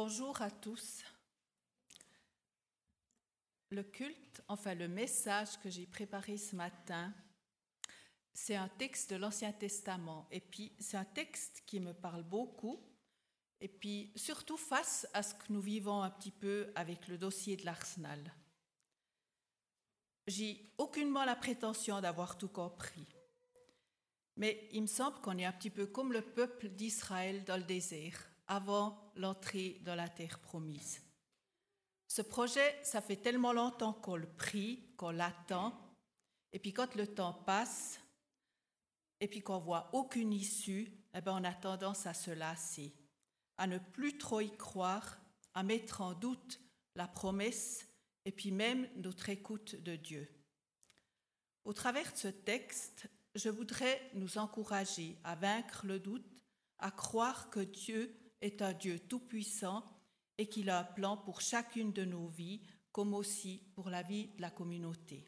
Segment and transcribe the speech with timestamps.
[0.00, 1.02] Bonjour à tous.
[3.70, 7.12] Le culte, enfin le message que j'ai préparé ce matin,
[8.32, 10.28] c'est un texte de l'Ancien Testament.
[10.30, 12.80] Et puis c'est un texte qui me parle beaucoup.
[13.60, 17.56] Et puis surtout face à ce que nous vivons un petit peu avec le dossier
[17.56, 18.22] de l'Arsenal.
[20.28, 23.08] J'ai aucunement la prétention d'avoir tout compris.
[24.36, 27.64] Mais il me semble qu'on est un petit peu comme le peuple d'Israël dans le
[27.64, 31.02] désert, avant l'entrée dans la terre promise.
[32.06, 35.78] Ce projet, ça fait tellement longtemps qu'on le prie, qu'on l'attend,
[36.52, 38.00] et puis quand le temps passe,
[39.20, 42.94] et puis qu'on voit aucune issue, eh ben on a tendance à se lasser,
[43.58, 45.18] à ne plus trop y croire,
[45.54, 46.60] à mettre en doute
[46.94, 47.86] la promesse
[48.24, 50.28] et puis même notre écoute de Dieu.
[51.64, 56.26] Au travers de ce texte, je voudrais nous encourager à vaincre le doute,
[56.78, 59.84] à croire que Dieu est un Dieu tout-puissant
[60.38, 62.60] et qu'il a un plan pour chacune de nos vies,
[62.92, 65.26] comme aussi pour la vie de la communauté.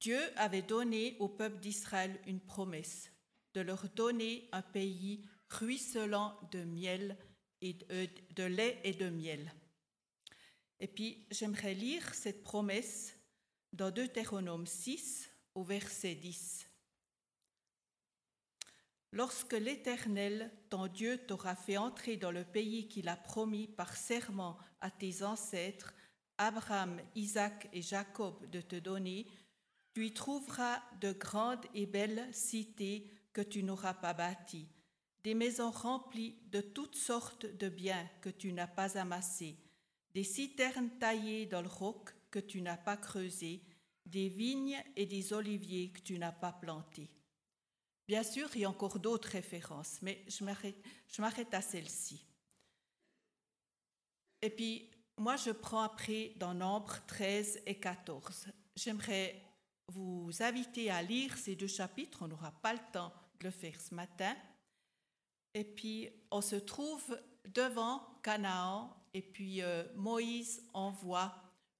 [0.00, 3.10] Dieu avait donné au peuple d'Israël une promesse,
[3.54, 7.16] de leur donner un pays ruisselant de miel
[7.60, 9.52] et de, lait et de miel.
[10.80, 13.16] Et puis j'aimerais lire cette promesse
[13.72, 16.65] dans Deutéronome 6 au verset 10.
[19.12, 24.58] Lorsque l'Éternel, ton Dieu, t'aura fait entrer dans le pays qu'il a promis par serment
[24.80, 25.94] à tes ancêtres,
[26.38, 29.26] Abraham, Isaac et Jacob, de te donner,
[29.94, 34.68] tu y trouveras de grandes et belles cités que tu n'auras pas bâties,
[35.24, 39.56] des maisons remplies de toutes sortes de biens que tu n'as pas amassés,
[40.12, 43.62] des citernes taillées dans le roc que tu n'as pas creusé,
[44.04, 47.10] des vignes et des oliviers que tu n'as pas plantés.
[48.06, 50.44] Bien sûr, il y a encore d'autres références, mais je
[51.20, 52.24] m'arrête à celle-ci.
[54.40, 58.46] Et puis, moi, je prends après dans Nombre 13 et 14.
[58.76, 59.42] J'aimerais
[59.88, 62.18] vous inviter à lire ces deux chapitres.
[62.22, 64.36] On n'aura pas le temps de le faire ce matin.
[65.54, 71.34] Et puis, on se trouve devant Canaan, et puis euh, Moïse envoie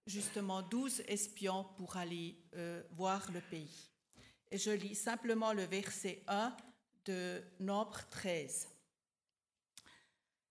[0.06, 3.90] justement douze espions pour aller euh, voir le pays.
[4.50, 6.56] Et je lis simplement le verset 1
[7.04, 8.68] de Nombre 13.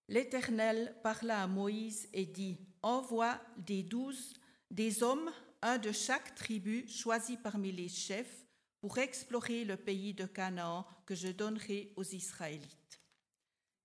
[0.08, 4.34] L'Éternel parla à Moïse et dit, Envoie des douze,
[4.70, 8.46] des hommes, un de chaque tribu, choisi parmi les chefs,
[8.80, 13.02] pour explorer le pays de Canaan que je donnerai aux Israélites.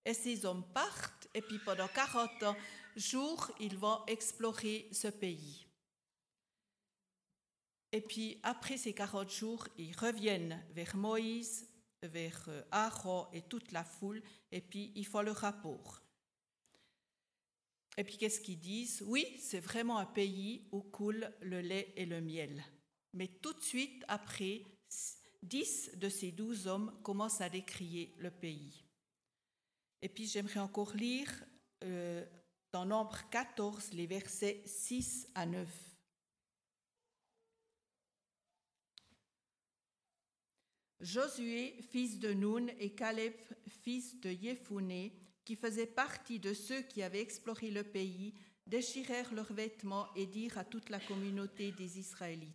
[0.04, 2.30] Et ces hommes partent, et puis pendant 40
[2.96, 5.69] jours, ils vont explorer ce pays.
[7.92, 11.68] Et puis après ces 40 jours, ils reviennent vers Moïse,
[12.02, 16.00] vers euh, Aaron et toute la foule, et puis ils font le rapport.
[17.96, 19.02] Et puis qu'est-ce qu'ils disent?
[19.06, 22.64] Oui, c'est vraiment un pays où coule le lait et le miel.
[23.12, 24.62] Mais tout de suite après,
[25.42, 28.84] dix de ces douze hommes commencent à décrier le pays.
[30.02, 31.44] Et puis j'aimerais encore lire
[31.84, 32.24] euh,
[32.72, 35.89] dans Nombre 14 les versets 6 à 9.
[41.00, 43.32] Josué, fils de Nun, et Caleb,
[43.82, 45.12] fils de Yéphoné,
[45.44, 48.34] qui faisaient partie de ceux qui avaient exploré le pays,
[48.66, 52.54] déchirèrent leurs vêtements et dirent à toute la communauté des Israélites,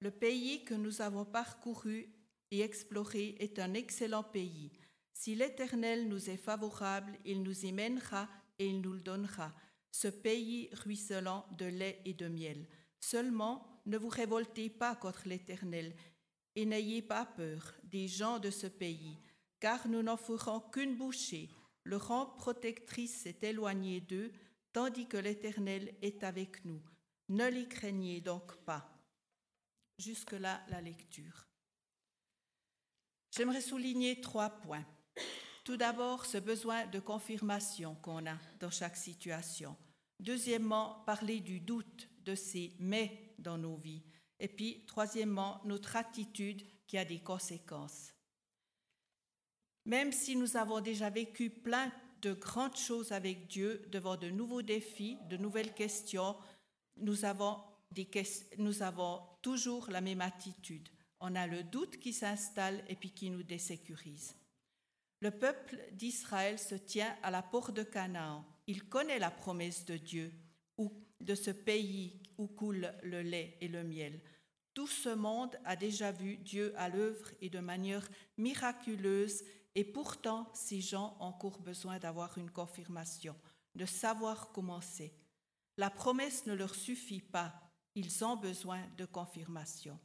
[0.00, 2.08] Le pays que nous avons parcouru
[2.50, 4.72] et exploré est un excellent pays.
[5.12, 9.54] Si l'Éternel nous est favorable, il nous y mènera et il nous le donnera,
[9.90, 12.66] ce pays ruisselant de lait et de miel.
[13.00, 15.94] Seulement, ne vous révoltez pas contre l'Éternel
[16.58, 19.16] et n'ayez pas peur des gens de ce pays,
[19.60, 21.48] car nous n'en ferons qu'une bouchée.
[21.84, 24.32] Le rang protectrice s'est éloigné d'eux,
[24.72, 26.82] tandis que l'Éternel est avec nous.
[27.28, 28.92] Ne les craignez donc pas.
[29.98, 31.46] Jusque-là, la lecture.
[33.30, 34.84] J'aimerais souligner trois points.
[35.62, 39.76] Tout d'abord, ce besoin de confirmation qu'on a dans chaque situation.
[40.18, 44.02] Deuxièmement, parler du doute de ces mais dans nos vies.
[44.40, 48.14] Et puis, troisièmement, notre attitude qui a des conséquences.
[49.84, 51.90] Même si nous avons déjà vécu plein
[52.22, 56.36] de grandes choses avec Dieu, devant de nouveaux défis, de nouvelles questions,
[56.96, 57.56] nous avons,
[59.40, 60.88] toujours la même attitude.
[61.20, 64.34] On a le doute qui s'installe et puis qui nous désécurise.
[65.20, 68.44] Le peuple d'Israël se tient à la porte de Canaan.
[68.66, 70.32] Il connaît la promesse de Dieu
[70.76, 74.20] ou de ce pays où coule le lait et le miel.
[74.72, 79.42] Tout ce monde a déjà vu Dieu à l'œuvre et de manière miraculeuse
[79.74, 83.36] Et pourtant, ces gens ont encore besoin d'avoir une confirmation,
[83.74, 85.12] de savoir comment c'est.
[85.76, 87.52] La promesse ne leur suffit pas,
[87.94, 89.98] ils ont besoin de confirmation.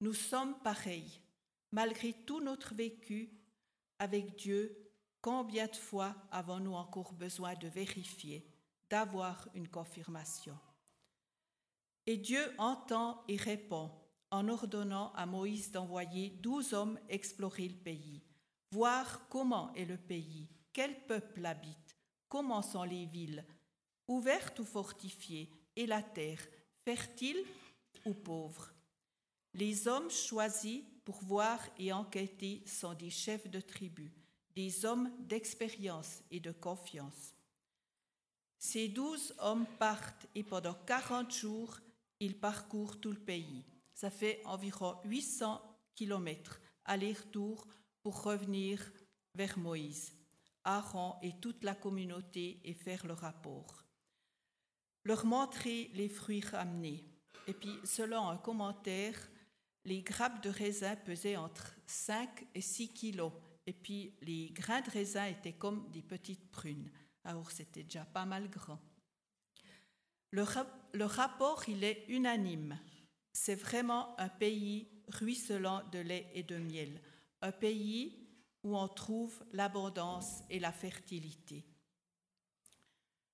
[0.00, 1.20] Nous sommes pareils.
[1.70, 3.30] Malgré tout notre vécu
[3.98, 4.90] avec Dieu,
[5.20, 8.46] combien de fois avons-nous encore besoin de vérifier,
[8.90, 10.58] d'avoir une confirmation?
[12.06, 13.90] Et Dieu entend et répond
[14.30, 18.22] en ordonnant à Moïse d'envoyer douze hommes explorer le pays,
[18.72, 21.96] voir comment est le pays, quel peuple habite,
[22.28, 23.44] comment sont les villes,
[24.08, 26.42] ouvertes ou fortifiées, et la terre,
[26.84, 27.44] fertile
[28.04, 28.72] ou pauvre.
[29.54, 34.12] Les hommes choisis pour voir et enquêter sont des chefs de tribu,
[34.54, 37.34] des hommes d'expérience et de confiance.
[38.58, 41.78] Ces douze hommes partent et pendant quarante jours,
[42.22, 43.64] ils parcourent tout le pays.
[43.94, 45.60] Ça fait environ 800
[45.96, 47.66] kilomètres aller-retour
[48.02, 48.92] pour revenir
[49.34, 50.14] vers Moïse,
[50.64, 53.84] Aaron et toute la communauté et faire le rapport.
[55.04, 57.04] Leur montrer les fruits ramenés.
[57.48, 59.18] Et puis, selon un commentaire,
[59.84, 63.32] les grappes de raisin pesaient entre 5 et 6 kilos.
[63.66, 66.88] Et puis, les grains de raisin étaient comme des petites prunes.
[67.24, 68.78] Alors, c'était déjà pas mal grand.
[70.32, 72.78] Le, rapport, il est unanime.
[73.32, 77.00] C'est vraiment un pays ruisselant de lait et de miel.
[77.42, 78.28] Un pays
[78.64, 81.66] où on trouve l'abondance et la fertilité.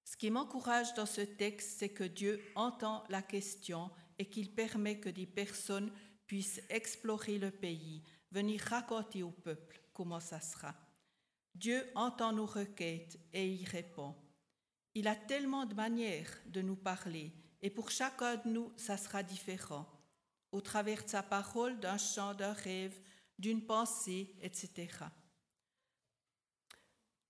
[0.04, 4.98] Ce qui m'encourage dans ce texte, c'est que Dieu entend la question et qu'il permet
[4.98, 5.92] que des personnes
[6.26, 8.02] puissent explorer le pays,
[8.32, 10.74] venir raconter au peuple comment ça sera.
[11.54, 14.14] Dieu entend nos requêtes et y répond.
[14.98, 19.22] Il a tellement de manières de nous parler et pour chacun de nous, ça sera
[19.22, 19.86] différent,
[20.50, 23.00] au travers de sa parole, d'un chant, d'un rêve,
[23.38, 24.88] d'une pensée, etc.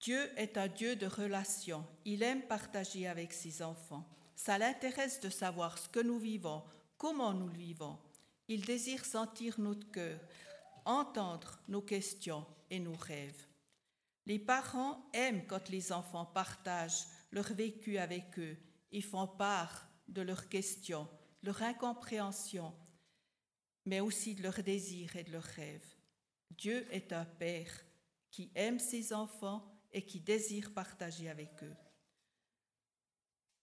[0.01, 1.85] Dieu est un Dieu de relation.
[2.07, 4.09] Il aime partager avec ses enfants.
[4.35, 6.65] Ça l'intéresse de savoir ce que nous vivons,
[6.97, 7.99] comment nous vivons.
[8.49, 10.19] Il désire sentir notre cœur,
[10.87, 13.47] entendre nos questions et nos rêves.
[14.25, 18.57] Les parents aiment quand les enfants partagent leur vécu avec eux
[18.93, 21.09] et font part de leurs questions,
[21.43, 22.75] leur incompréhension,
[23.85, 25.95] mais aussi de leurs désirs et de leurs rêves.
[26.51, 27.73] Dieu est un Père
[28.31, 31.77] qui aime ses enfants et qui désire partager avec eux.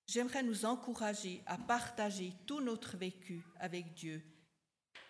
[0.08, 4.24] J'aimerais nous encourager à partager tout notre vécu avec Dieu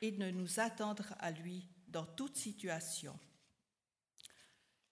[0.02, 3.18] et de nous attendre à lui dans toute situation.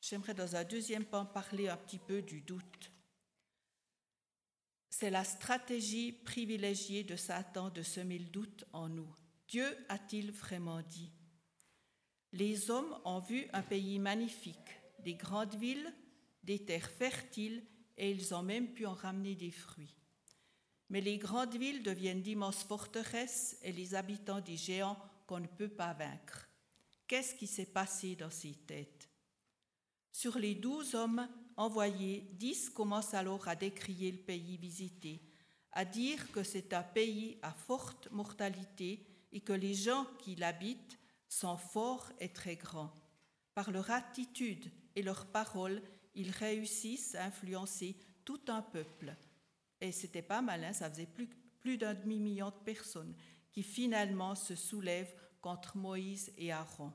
[0.02, 2.92] J'aimerais dans un deuxième point parler un petit peu du doute.
[4.96, 9.12] C'est la stratégie privilégiée de Satan de semer le doute en nous.
[9.48, 11.10] Dieu a-t-il vraiment dit?
[12.32, 14.70] Les hommes ont vu un pays magnifique,
[15.00, 15.92] des grandes villes,
[16.44, 17.66] des terres fertiles,
[17.98, 19.96] et ils ont même pu en ramener des fruits.
[20.90, 25.74] Mais les grandes villes deviennent d'immenses forteresses et les habitants des géants qu'on ne peut
[25.74, 26.48] pas vaincre.
[27.08, 29.10] Qu'est-ce qui s'est passé dans ces têtes?
[30.12, 35.22] Sur les douze hommes envoyés, dix commencent alors à décrier le pays visité,
[35.72, 41.00] à dire que c'est un pays à forte mortalité et que les gens qui l'habitent
[41.28, 42.94] sont forts et très grands.
[43.54, 45.82] Par leur attitude et leurs paroles,
[46.16, 49.16] ils réussissent à influencer tout un peuple.
[49.82, 51.28] Et c'était pas malin, ça faisait plus,
[51.60, 53.16] plus d'un demi-million de personnes
[53.52, 56.94] qui finalement se soulèvent contre Moïse et Aaron.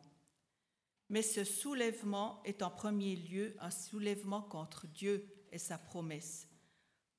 [1.10, 6.46] Mais ce soulèvement est en premier lieu un soulèvement contre Dieu et sa promesse.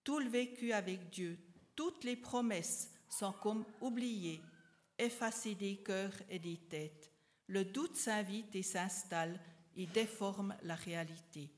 [0.04, 1.40] Tout le vécu avec Dieu,
[1.76, 4.42] toutes les promesses sont comme oubliées,
[4.98, 7.12] effacées des cœurs et des têtes.
[7.48, 9.40] Le doute s'invite et s'installe
[9.76, 11.50] et déforme la réalité.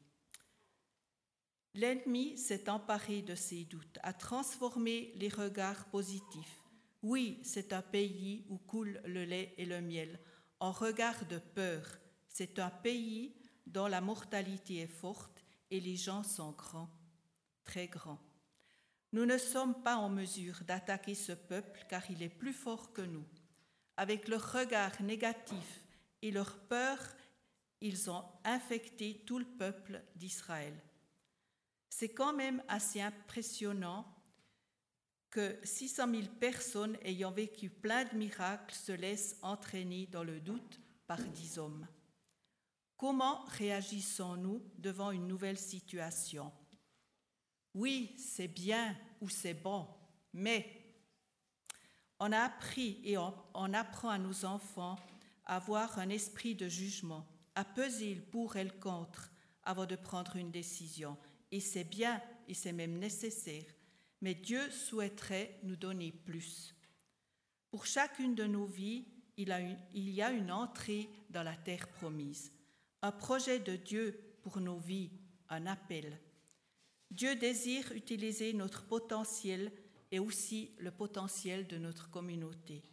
[1.73, 6.61] L'ennemi s'est emparé de ces doutes, a transformé les regards positifs.
[7.01, 10.19] Oui, c'est un pays où coule le lait et le miel.
[10.59, 11.97] En regard de peur,
[12.33, 13.35] c'est un pays
[13.67, 16.89] dont la mortalité est forte et les gens sont grands,
[17.63, 18.19] très grands.
[19.13, 23.01] Nous ne sommes pas en mesure d'attaquer ce peuple car il est plus fort que
[23.01, 23.25] nous.
[23.97, 25.83] Avec leur regard négatif
[26.21, 26.97] et leur peur,
[27.81, 30.73] ils ont infecté tout le peuple d'Israël.
[31.89, 34.05] C'est quand même assez impressionnant
[35.29, 40.79] que 600 000 personnes ayant vécu plein de miracles se laissent entraîner dans le doute
[41.07, 41.88] par dix hommes.
[43.01, 46.51] Comment réagissons-nous devant une nouvelle situation?
[47.74, 49.88] Oui, c'est bien ou c'est bon,
[50.34, 50.70] mais
[52.20, 54.98] on a appris et on, apprend à nos enfants
[55.46, 59.31] à avoir un esprit de jugement, à peser le pour et le contre
[59.63, 61.17] avant de prendre une décision.
[61.51, 63.65] Et c'est bien, et c'est même nécessaire.
[64.22, 66.75] Mais Dieu souhaiterait nous donner plus.
[67.72, 69.50] Pour chacune de nos vies, il
[69.96, 72.51] y a une entrée dans la terre promise,
[73.01, 75.12] un projet de Dieu pour nos vies,
[75.50, 76.20] un appel.
[77.10, 79.72] Dieu désire utiliser notre potentiel
[80.12, 82.84] et aussi le potentiel de notre communauté.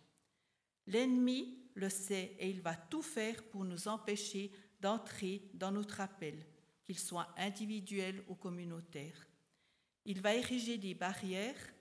[0.87, 4.51] L'ennemi le sait et il va tout faire pour nous empêcher
[4.81, 6.47] d'entrer dans notre appel,
[6.85, 9.29] qu'il soit individuel ou communautaire.
[10.05, 11.75] Il va ériger des barrières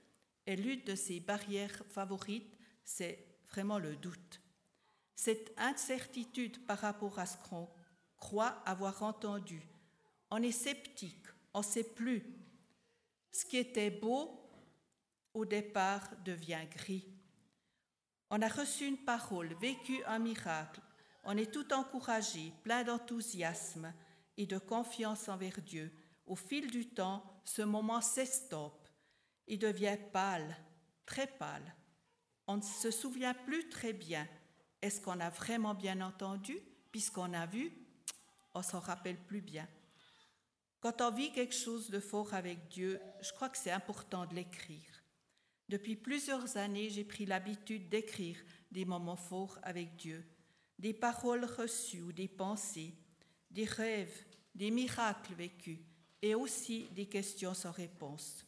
[0.46, 4.40] et l'une de ces barrières favorites, c'est vraiment le doute.
[5.14, 7.68] Cette incertitude par rapport à ce qu'on
[8.18, 9.62] croit avoir entendu.
[10.30, 12.22] On est sceptique, on ne sait plus.
[13.32, 14.38] Ce qui était beau
[15.34, 17.06] au départ devient gris.
[18.30, 20.80] On a reçu une parole, vécu un miracle.
[21.24, 23.92] On est tout encouragé, plein d'enthousiasme
[24.36, 25.90] et de confiance envers Dieu.
[26.26, 28.88] Au fil du temps, ce moment s'estompe.
[29.46, 30.56] Il devient pâle,
[31.06, 31.74] très pâle.
[32.46, 34.28] On ne se souvient plus très bien.
[34.82, 36.58] Est-ce qu'on a vraiment bien entendu
[36.92, 37.72] Puisqu'on a vu,
[38.54, 39.68] on s'en rappelle plus bien.
[40.80, 44.34] Quand on vit quelque chose de fort avec Dieu, je crois que c'est important de
[44.34, 45.02] l'écrire.
[45.68, 48.36] Depuis plusieurs années, j'ai pris l'habitude d'écrire
[48.70, 50.24] des moments forts avec Dieu,
[50.78, 52.94] des paroles reçues ou des pensées,
[53.50, 54.24] des rêves,
[54.54, 55.78] des miracles vécus
[56.22, 58.44] et aussi des questions sans réponse.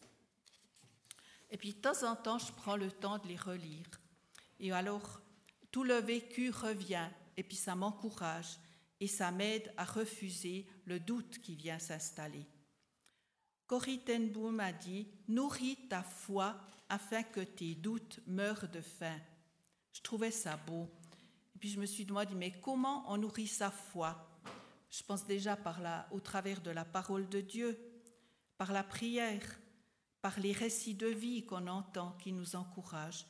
[1.50, 3.87] Et puis de temps en temps, je prends le temps de les relire.
[4.61, 5.21] Et alors,
[5.71, 8.59] tout le vécu revient et puis ça m'encourage
[9.00, 12.47] et ça m'aide à refuser le doute qui vient s'installer.
[13.66, 19.19] Corrie ten Boom a dit Nourris ta foi afin que tes doutes meurent de faim.
[19.92, 20.90] Je trouvais ça beau.
[21.54, 24.28] Et puis je me suis demandé Mais comment on nourrit sa foi?
[24.90, 25.80] Je pense déjà par
[26.11, 27.78] au travers de la parole de Dieu,
[28.59, 29.61] par la prière,
[30.21, 33.26] par les récits de vie qu'on entend qui nous encouragent,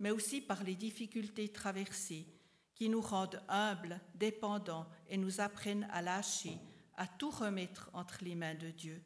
[0.00, 2.26] mais aussi par les difficultés traversées
[2.74, 6.58] qui nous rendent humbles, dépendants et nous apprennent à lâcher,
[6.96, 9.02] à tout remettre entre les mains de Dieu.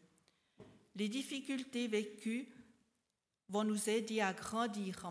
[0.94, 2.48] Les difficultés vécues
[3.48, 5.06] vont nous aider à grandir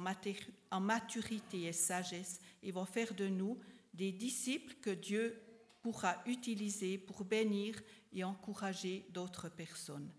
[0.72, 3.58] en, maturité et sagesse et vont faire de nous
[3.94, 5.42] des disciples que Dieu
[5.82, 7.80] pourra utiliser pour bénir
[8.12, 10.12] et encourager d'autres personnes.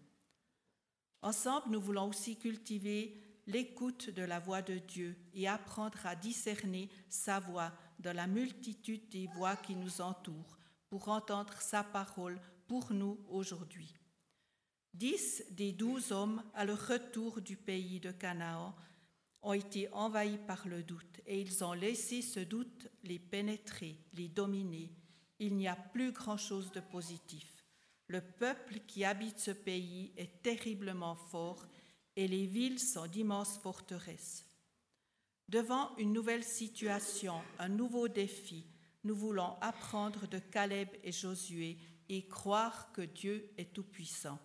[1.23, 6.89] Ensemble, nous voulons aussi cultiver l'écoute de la voix de Dieu et apprendre à discerner
[7.09, 12.93] sa voix dans la multitude des voix qui nous entourent pour entendre sa parole pour
[12.93, 13.95] nous aujourd'hui.
[14.95, 18.75] Dix des douze hommes, à leur retour du pays de Canaan,
[19.43, 24.29] ont été envahis par le doute et ils ont laissé ce doute les pénétrer, les
[24.29, 24.91] dominer.
[25.39, 27.65] Il n'y a plus grand-chose de positif.
[28.09, 31.67] Le peuple qui habite ce pays est terriblement fort
[32.17, 34.48] et les villes sont d'immenses forteresses.
[35.49, 38.67] Devant une nouvelle situation, un nouveau défi,
[39.05, 41.79] nous voulons apprendre de Caleb et Josué
[42.11, 44.39] et croire que Dieu est tout-puissant.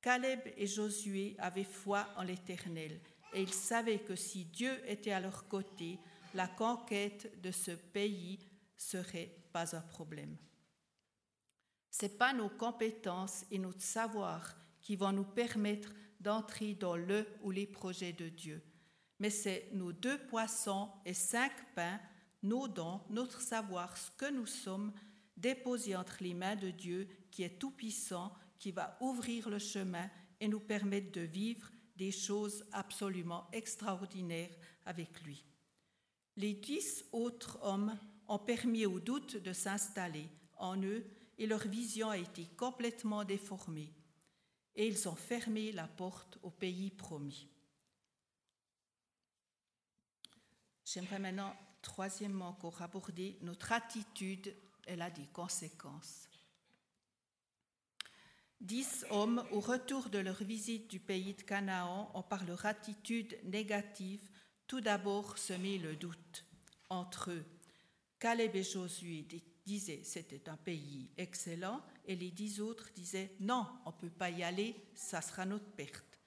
[0.00, 2.98] Caleb et Josué avaient foi en l'Éternel
[3.34, 5.98] et ils savaient que si Dieu était à leur côté,
[6.32, 8.38] la conquête de ce pays
[8.74, 10.36] serait pas un problème.
[11.90, 17.50] Ce pas nos compétences et notre savoir qui vont nous permettre d'entrer dans le ou
[17.50, 18.62] les projets de Dieu.
[19.18, 22.00] Mais c'est nos deux poissons et cinq pains,
[22.42, 24.92] nos dons, notre savoir, ce que nous sommes,
[25.36, 30.08] déposés entre les mains de Dieu qui est tout-puissant, qui va ouvrir le chemin
[30.40, 34.54] et nous permettre de vivre des choses absolument extraordinaires
[34.84, 35.44] avec lui.
[36.36, 41.04] Les dix autres hommes ont permis au doute de s'installer en eux
[41.38, 43.92] et leur vision a été complètement déformée
[44.74, 47.48] et ils ont fermé la porte au pays promis.
[50.86, 51.52] J'aimerais maintenant,
[51.82, 54.54] troisièmement, encore aborder notre attitude,
[54.86, 56.28] elle a des conséquences.
[58.60, 63.36] Dix hommes, au retour de leur visite du pays de Canaan, ont par leur attitude
[63.44, 64.22] négative
[64.68, 66.44] tout d'abord semé le doute
[66.88, 67.44] entre eux.
[68.20, 69.26] Caleb et Josué
[69.66, 74.30] disaient c'était un pays excellent et les dix autres disaient non, on ne peut pas
[74.30, 76.20] y aller, ça sera notre perte.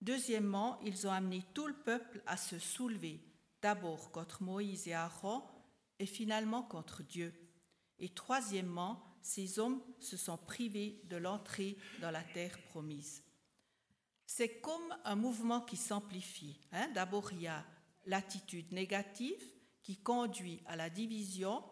[0.00, 3.20] Deuxièmement, ils ont amené tout le peuple à se soulever,
[3.62, 5.42] d'abord contre Moïse et Aaron
[5.98, 7.32] et finalement contre Dieu.
[7.98, 13.22] Et troisièmement, ces hommes se sont privés de l'entrée dans la terre promise.
[14.26, 16.58] C'est comme un mouvement qui s'amplifie.
[16.72, 16.88] Hein.
[16.94, 17.64] D'abord, il y a
[18.06, 19.44] l'attitude négative
[19.82, 21.62] qui conduit à la division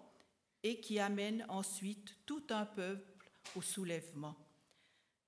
[0.62, 4.37] et qui amène ensuite tout un peuple au soulèvement.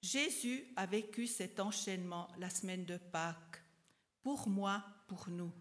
[0.03, 3.63] Jésus a vécu cet enchaînement la semaine de Pâques,
[4.23, 5.53] pour moi, pour nous,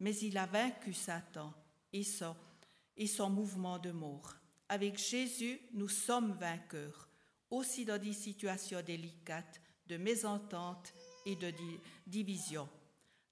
[0.00, 1.52] mais il a vaincu Satan
[1.92, 4.34] et son, mouvement de mort.
[4.68, 7.08] Avec Jésus, nous sommes vainqueurs,
[7.50, 10.92] aussi dans des situations délicates de mésentente
[11.26, 11.52] et de
[12.06, 12.68] division.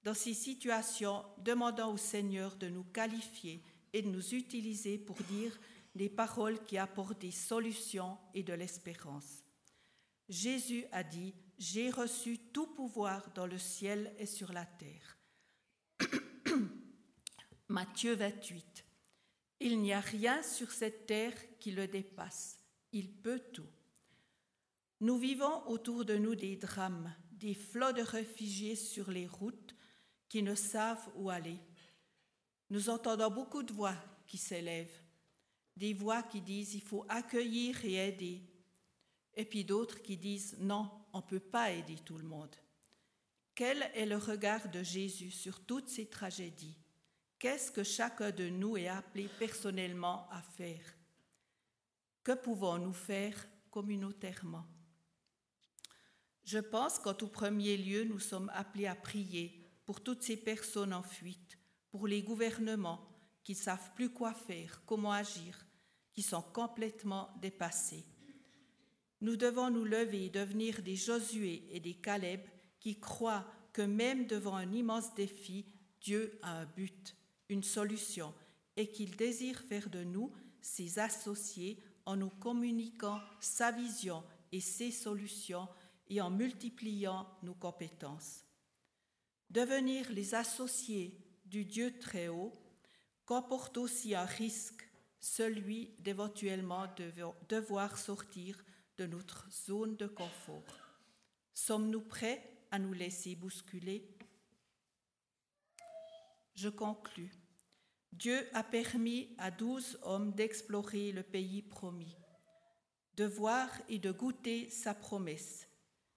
[0.03, 5.57] Dans ces situations, demandons au Seigneur de nous qualifier et de nous utiliser pour dire
[5.95, 9.43] des paroles qui apportent des solutions et de l'espérance.
[10.29, 15.17] Jésus a dit, J'ai reçu tout pouvoir dans le ciel et sur la terre.
[17.73, 18.85] Matthieu 28.
[19.59, 22.59] Il n'y a rien sur cette terre qui le dépasse.
[22.91, 23.65] Il peut tout.
[24.99, 29.75] Nous vivons autour de nous des drames, des flots de réfugiés sur les routes
[30.29, 31.57] qui ne savent où aller.
[32.69, 33.95] Nous entendons beaucoup de voix
[34.27, 35.01] qui s'élèvent,
[35.75, 38.43] des voix qui disent il faut accueillir et aider,
[39.33, 42.55] et puis d'autres qui disent non, on ne peut pas aider tout le monde.
[43.55, 46.77] Quel est le regard de Jésus sur toutes ces tragédies?
[47.43, 50.95] Qu'est-ce que chacun de nous est appelé personnellement à faire?
[52.23, 53.35] Que pouvons-nous faire
[53.69, 54.65] communautairement?
[56.45, 60.93] Je pense qu'en tout premier lieu, nous sommes appelés à prier pour toutes ces personnes
[60.93, 61.59] en fuite,
[61.91, 63.05] pour les gouvernements
[63.43, 65.65] qui ne savent plus quoi faire, comment agir,
[66.13, 68.05] qui sont complètement dépassés.
[69.19, 72.39] Nous devons nous lever et devenir des Josué et des Caleb
[72.79, 75.65] qui croient que même devant un immense défi,
[75.99, 77.17] Dieu a un but,
[77.53, 78.33] une solution,
[78.75, 84.91] et qu'il désire faire de nous ses associés en nous communiquant sa vision et ses
[84.91, 85.67] solutions
[86.09, 88.43] et en multipliant nos compétences.
[89.49, 92.53] Devenir les associés du Dieu très haut
[93.25, 96.87] comporte aussi un risque, celui d'éventuellement
[97.47, 98.57] devoir sortir
[98.97, 100.99] de notre zone de confort.
[101.53, 104.17] Sommes-nous prêts à nous laisser bousculer?
[106.55, 107.42] Je conclus.
[108.13, 112.15] Dieu a permis à douze hommes d'explorer le pays promis,
[113.17, 115.67] de voir et de goûter sa promesse.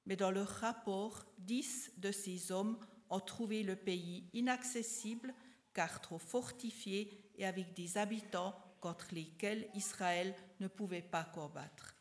[0.04, 2.78] Mais dans leur rapport, dix de ces hommes
[3.08, 5.34] ont trouvé le pays inaccessible
[5.72, 11.96] car trop fortifié et avec des habitants contre lesquels Israël ne pouvait pas combattre.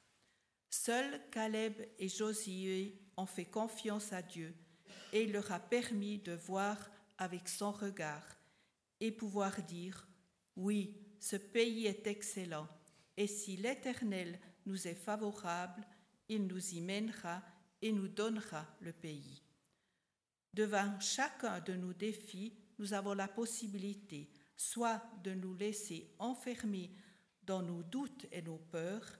[0.69, 4.53] Seuls Caleb et Josué ont fait confiance à Dieu
[5.13, 8.35] et il leur a permis de voir avec son regard
[8.99, 10.07] et pouvoir dire,
[10.55, 12.67] oui, ce pays est excellent
[13.17, 15.85] et si l'Éternel nous est favorable,
[16.27, 17.41] il nous y mènera
[17.81, 19.41] et nous donnera le pays.
[20.53, 26.91] Devant chacun de nos défis, nous avons la possibilité soit de nous laisser enfermer
[27.43, 29.19] dans nos doutes et nos peurs,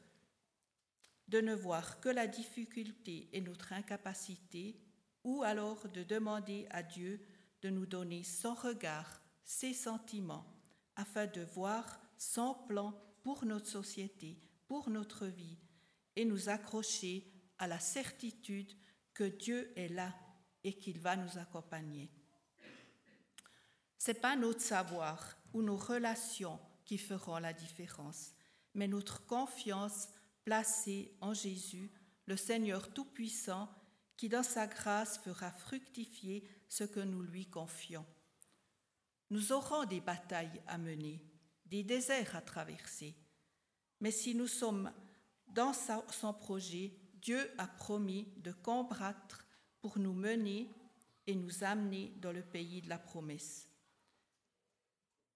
[1.28, 4.80] de ne voir que la difficulté et notre incapacité,
[5.24, 7.20] ou alors de demander à Dieu
[7.62, 10.46] de nous donner son regard, ses sentiments,
[10.96, 15.58] afin de voir son plan pour notre société, pour notre vie,
[16.16, 18.74] et nous accrocher à la certitude
[19.14, 20.14] que Dieu est là
[20.64, 22.12] et qu'il va nous accompagner.
[23.98, 28.34] Ce n'est pas notre savoir ou nos relations qui feront la différence,
[28.74, 30.10] mais notre confiance
[30.44, 31.92] placée en Jésus,
[32.26, 33.70] le Seigneur Tout-Puissant,
[34.18, 38.06] qui dans sa grâce fera fructifier ce que nous lui confions.
[39.30, 41.22] Nous aurons des batailles à mener,
[41.66, 43.16] des déserts à traverser,
[44.00, 44.92] mais si nous sommes
[45.48, 49.48] dans son projet, Dieu a promis de combattre
[49.82, 50.70] pour nous mener
[51.28, 53.70] et nous amener dans le pays de la promesse.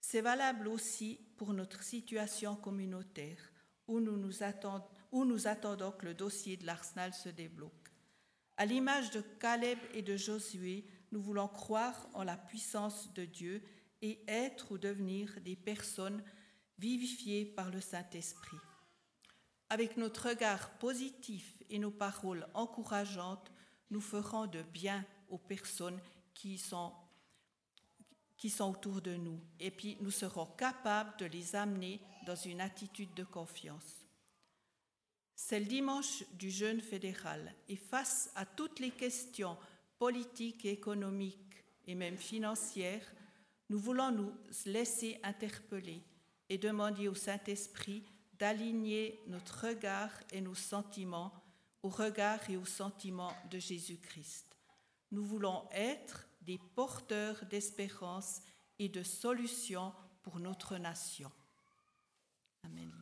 [0.02, 3.39] C'est valable aussi pour notre situation communautaire,
[3.88, 7.91] où nous, nous attendons, où nous attendons que le dossier de l'arsenal se débloque.
[8.58, 13.63] À l'image de Caleb et de Josué, nous voulons croire en la puissance de Dieu
[14.02, 16.24] et être ou devenir des personnes
[16.78, 18.58] vivifiées par le Saint-Esprit.
[19.70, 23.52] Avec notre regard positif et nos paroles encourageantes,
[23.92, 26.00] nous ferons de bien aux personnes
[26.34, 26.94] qui sont,
[28.38, 29.40] qui sont autour de nous.
[29.60, 34.08] Et puis nous serons capables de les amener dans une attitude de confiance.
[35.36, 39.58] C'est le dimanche du jeûne fédéral et face à toutes les questions
[39.98, 43.06] politiques, économiques et même financières,
[43.69, 44.34] nous voulons nous
[44.65, 46.03] laisser interpeller
[46.49, 48.03] et demander au Saint-Esprit
[48.39, 51.34] d'aligner notre regard et nos sentiments
[51.84, 54.58] au regard et au sentiment de Jésus-Christ.
[55.12, 58.41] Nous voulons être des porteurs d'espérance
[58.79, 61.32] et de solutions pour notre nation.
[62.63, 62.99] Amen.